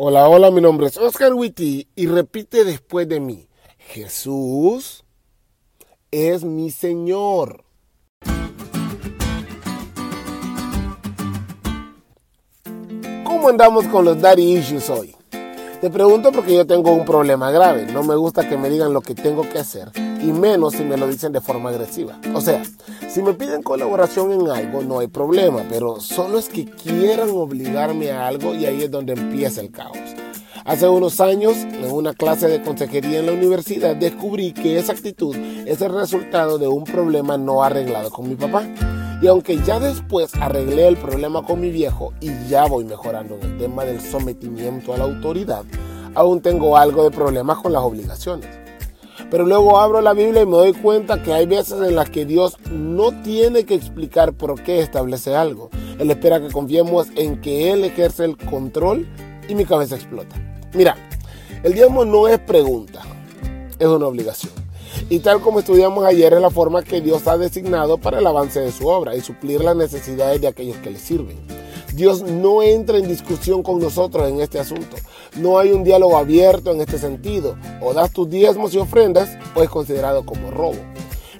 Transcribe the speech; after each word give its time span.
Hola, 0.00 0.28
hola, 0.28 0.52
mi 0.52 0.60
nombre 0.60 0.86
es 0.86 0.96
Oscar 0.96 1.34
Witty 1.34 1.88
y 1.96 2.06
repite 2.06 2.62
después 2.64 3.08
de 3.08 3.18
mí, 3.18 3.48
Jesús 3.78 5.04
es 6.12 6.44
mi 6.44 6.70
Señor. 6.70 7.64
¿Cómo 13.24 13.48
andamos 13.48 13.88
con 13.88 14.04
los 14.04 14.20
daddy 14.20 14.58
issues 14.58 14.88
hoy? 14.88 15.16
Te 15.80 15.90
pregunto 15.90 16.30
porque 16.30 16.54
yo 16.54 16.64
tengo 16.64 16.92
un 16.92 17.04
problema 17.04 17.50
grave. 17.50 17.86
No 17.92 18.04
me 18.04 18.14
gusta 18.14 18.48
que 18.48 18.56
me 18.56 18.70
digan 18.70 18.92
lo 18.92 19.00
que 19.00 19.16
tengo 19.16 19.48
que 19.48 19.58
hacer 19.58 19.90
y 20.20 20.32
menos 20.32 20.74
si 20.74 20.84
me 20.84 20.96
lo 20.96 21.06
dicen 21.06 21.32
de 21.32 21.40
forma 21.40 21.70
agresiva. 21.70 22.18
O 22.34 22.40
sea, 22.40 22.62
si 23.08 23.22
me 23.22 23.34
piden 23.34 23.62
colaboración 23.62 24.32
en 24.32 24.48
algo 24.48 24.82
no 24.82 24.98
hay 24.98 25.08
problema, 25.08 25.62
pero 25.68 26.00
solo 26.00 26.38
es 26.38 26.48
que 26.48 26.64
quieran 26.66 27.30
obligarme 27.30 28.10
a 28.10 28.26
algo 28.26 28.54
y 28.54 28.66
ahí 28.66 28.82
es 28.82 28.90
donde 28.90 29.14
empieza 29.14 29.60
el 29.60 29.70
caos. 29.70 29.98
Hace 30.64 30.86
unos 30.86 31.18
años, 31.20 31.56
en 31.56 31.90
una 31.90 32.12
clase 32.12 32.46
de 32.46 32.60
consejería 32.60 33.20
en 33.20 33.26
la 33.26 33.32
universidad, 33.32 33.96
descubrí 33.96 34.52
que 34.52 34.78
esa 34.78 34.92
actitud 34.92 35.34
es 35.34 35.80
el 35.80 35.94
resultado 35.94 36.58
de 36.58 36.68
un 36.68 36.84
problema 36.84 37.38
no 37.38 37.62
arreglado 37.62 38.10
con 38.10 38.28
mi 38.28 38.34
papá. 38.34 38.64
Y 39.22 39.28
aunque 39.28 39.56
ya 39.64 39.80
después 39.80 40.30
arreglé 40.34 40.86
el 40.86 40.98
problema 40.98 41.42
con 41.42 41.60
mi 41.60 41.70
viejo 41.70 42.12
y 42.20 42.30
ya 42.48 42.66
voy 42.66 42.84
mejorando 42.84 43.36
en 43.36 43.44
el 43.44 43.58
tema 43.58 43.86
del 43.86 44.00
sometimiento 44.00 44.92
a 44.92 44.98
la 44.98 45.04
autoridad, 45.04 45.64
aún 46.14 46.42
tengo 46.42 46.76
algo 46.76 47.02
de 47.02 47.12
problemas 47.12 47.58
con 47.58 47.72
las 47.72 47.82
obligaciones. 47.82 48.57
Pero 49.30 49.44
luego 49.44 49.78
abro 49.78 50.00
la 50.00 50.14
Biblia 50.14 50.42
y 50.42 50.46
me 50.46 50.52
doy 50.52 50.72
cuenta 50.72 51.22
que 51.22 51.32
hay 51.32 51.46
veces 51.46 51.80
en 51.82 51.94
las 51.94 52.08
que 52.08 52.24
Dios 52.24 52.56
no 52.70 53.12
tiene 53.22 53.64
que 53.64 53.74
explicar 53.74 54.32
por 54.32 54.62
qué 54.62 54.80
establece 54.80 55.36
algo. 55.36 55.68
Él 55.98 56.10
espera 56.10 56.40
que 56.40 56.50
confiemos 56.50 57.08
en 57.14 57.40
que 57.40 57.70
Él 57.70 57.84
ejerce 57.84 58.24
el 58.24 58.36
control 58.36 59.06
y 59.48 59.54
mi 59.54 59.66
cabeza 59.66 59.96
explota. 59.96 60.36
Mira, 60.72 60.96
el 61.62 61.74
diezmo 61.74 62.04
no 62.04 62.28
es 62.28 62.38
pregunta, 62.38 63.02
es 63.78 63.86
una 63.86 64.06
obligación. 64.06 64.52
Y 65.10 65.20
tal 65.20 65.40
como 65.40 65.60
estudiamos 65.60 66.04
ayer 66.04 66.32
es 66.32 66.40
la 66.40 66.50
forma 66.50 66.82
que 66.82 67.00
Dios 67.00 67.26
ha 67.26 67.36
designado 67.36 67.98
para 67.98 68.18
el 68.20 68.26
avance 68.26 68.60
de 68.60 68.72
su 68.72 68.86
obra 68.88 69.14
y 69.14 69.20
suplir 69.20 69.62
las 69.62 69.76
necesidades 69.76 70.40
de 70.40 70.48
aquellos 70.48 70.76
que 70.78 70.90
le 70.90 70.98
sirven. 70.98 71.36
Dios 71.94 72.22
no 72.22 72.62
entra 72.62 72.98
en 72.98 73.08
discusión 73.08 73.62
con 73.62 73.80
nosotros 73.80 74.28
en 74.28 74.40
este 74.40 74.58
asunto. 74.58 74.96
No 75.36 75.58
hay 75.58 75.72
un 75.72 75.84
diálogo 75.84 76.16
abierto 76.16 76.72
en 76.72 76.80
este 76.80 76.98
sentido. 76.98 77.56
O 77.80 77.94
das 77.94 78.12
tus 78.12 78.28
diezmos 78.28 78.74
y 78.74 78.78
ofrendas 78.78 79.30
o 79.54 79.62
es 79.62 79.68
considerado 79.68 80.24
como 80.24 80.50
robo. 80.50 80.78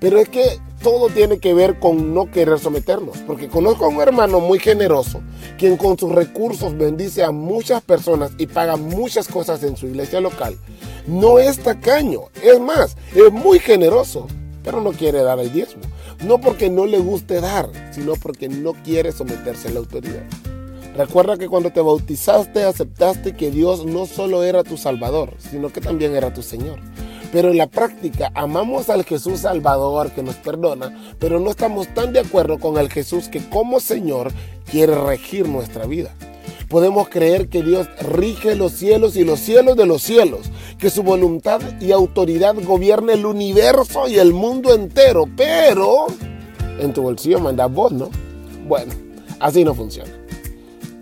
Pero 0.00 0.18
es 0.18 0.28
que 0.28 0.60
todo 0.82 1.08
tiene 1.08 1.38
que 1.38 1.54
ver 1.54 1.80
con 1.80 2.14
no 2.14 2.30
querer 2.30 2.58
someternos. 2.58 3.18
Porque 3.26 3.48
conozco 3.48 3.86
a 3.86 3.88
un 3.88 4.00
hermano 4.00 4.40
muy 4.40 4.58
generoso, 4.58 5.22
quien 5.58 5.76
con 5.76 5.98
sus 5.98 6.12
recursos 6.12 6.76
bendice 6.76 7.24
a 7.24 7.30
muchas 7.30 7.82
personas 7.82 8.32
y 8.38 8.46
paga 8.46 8.76
muchas 8.76 9.26
cosas 9.26 9.62
en 9.62 9.76
su 9.76 9.86
iglesia 9.86 10.20
local. 10.20 10.58
No 11.06 11.38
es 11.38 11.58
tacaño, 11.58 12.22
es 12.42 12.60
más, 12.60 12.96
es 13.14 13.32
muy 13.32 13.58
generoso, 13.58 14.26
pero 14.62 14.80
no 14.80 14.92
quiere 14.92 15.22
dar 15.22 15.38
el 15.38 15.52
diezmo. 15.52 15.82
No 16.24 16.40
porque 16.40 16.70
no 16.70 16.86
le 16.86 16.98
guste 16.98 17.40
dar, 17.40 17.68
sino 17.92 18.14
porque 18.14 18.48
no 18.48 18.72
quiere 18.84 19.12
someterse 19.12 19.68
a 19.68 19.72
la 19.72 19.80
autoridad. 19.80 20.22
Recuerda 20.96 21.36
que 21.36 21.48
cuando 21.48 21.70
te 21.70 21.80
bautizaste 21.80 22.62
aceptaste 22.62 23.34
que 23.34 23.50
Dios 23.50 23.84
no 23.84 24.06
solo 24.06 24.44
era 24.44 24.62
tu 24.62 24.76
Salvador, 24.76 25.34
sino 25.38 25.70
que 25.70 25.80
también 25.80 26.14
era 26.14 26.32
tu 26.32 26.40
Señor. 26.40 26.78
Pero 27.32 27.50
en 27.50 27.58
la 27.58 27.66
práctica 27.66 28.30
amamos 28.36 28.88
al 28.90 29.02
Jesús 29.02 29.40
Salvador 29.40 30.12
que 30.12 30.22
nos 30.22 30.36
perdona, 30.36 30.96
pero 31.18 31.40
no 31.40 31.50
estamos 31.50 31.88
tan 31.94 32.12
de 32.12 32.20
acuerdo 32.20 32.60
con 32.60 32.78
el 32.78 32.90
Jesús 32.90 33.28
que 33.28 33.44
como 33.48 33.80
Señor 33.80 34.30
quiere 34.70 34.94
regir 34.94 35.48
nuestra 35.48 35.84
vida. 35.86 36.14
Podemos 36.68 37.08
creer 37.08 37.48
que 37.48 37.64
Dios 37.64 37.88
rige 38.00 38.54
los 38.54 38.70
cielos 38.70 39.16
y 39.16 39.24
los 39.24 39.40
cielos 39.40 39.76
de 39.76 39.86
los 39.86 40.00
cielos, 40.00 40.42
que 40.78 40.90
su 40.90 41.02
voluntad 41.02 41.60
y 41.80 41.90
autoridad 41.90 42.54
gobierne 42.64 43.14
el 43.14 43.26
universo 43.26 44.06
y 44.06 44.18
el 44.18 44.32
mundo 44.32 44.72
entero, 44.72 45.24
pero 45.36 46.06
en 46.78 46.92
tu 46.92 47.02
bolsillo 47.02 47.40
mandas 47.40 47.72
vos, 47.72 47.90
¿no? 47.90 48.10
Bueno, 48.68 48.92
así 49.40 49.64
no 49.64 49.74
funciona. 49.74 50.10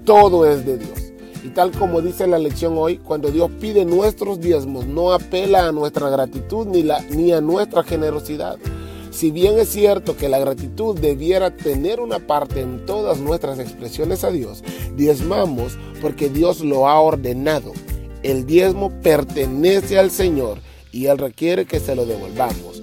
Todo 0.05 0.51
es 0.51 0.67
de 0.67 0.79
Dios. 0.79 1.13
Y 1.45 1.49
tal 1.49 1.73
como 1.73 2.01
dice 2.01 2.27
la 2.27 2.39
lección 2.39 2.75
hoy, 2.77 2.99
cuando 2.99 3.31
Dios 3.31 3.51
pide 3.61 3.85
nuestros 3.85 4.41
diezmos, 4.41 4.87
no 4.87 5.13
apela 5.13 5.69
a 5.69 5.73
nuestra 5.73 6.09
gratitud 6.09 6.67
ni, 6.67 7.33
a 7.33 7.41
nuestra 7.41 7.83
generosidad. 7.83 8.59
Si 9.11 9.31
bien 9.31 9.59
es 9.59 9.69
cierto 9.69 10.17
que 10.17 10.29
la 10.29 10.39
gratitud 10.39 10.99
debiera 10.99 11.57
tener 11.57 12.01
una 12.01 12.21
parte 12.21 12.61
en 12.61 12.87
todas 12.87 13.19
nuestras 13.19 13.59
expresiones 13.59 14.25
a 14.25 14.31
Dios, 14.31 14.65
diezmamos 14.97 15.77
porque 16.01 16.29
Dios 16.29 16.61
lo 16.61 16.89
ha 16.89 17.01
ordenado. 17.01 17.73
El 18.23 18.47
diezmo 18.47 18.91
pertenece 19.03 19.99
al 19.99 20.11
Señor 20.11 20.59
y 20.93 21.07
Él 21.07 21.19
requiere 21.19 21.65
que 21.65 21.81
se 21.81 21.95
lo 21.95 22.07
devolvamos. 22.07 22.83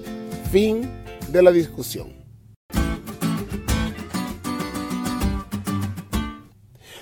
Fin 0.50 0.88
de 1.30 1.42
la 1.42 1.50
discusión. 1.50 2.19